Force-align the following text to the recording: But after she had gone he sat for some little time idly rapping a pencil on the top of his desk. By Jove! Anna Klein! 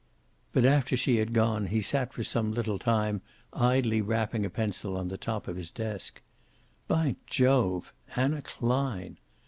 But 0.51 0.65
after 0.65 0.97
she 0.97 1.17
had 1.17 1.31
gone 1.31 1.67
he 1.67 1.79
sat 1.79 2.11
for 2.11 2.23
some 2.23 2.51
little 2.51 2.79
time 2.79 3.21
idly 3.53 4.01
rapping 4.01 4.43
a 4.43 4.49
pencil 4.49 4.97
on 4.97 5.09
the 5.09 5.15
top 5.17 5.47
of 5.47 5.57
his 5.57 5.69
desk. 5.69 6.23
By 6.87 7.17
Jove! 7.27 7.93
Anna 8.15 8.41
Klein! 8.41 9.17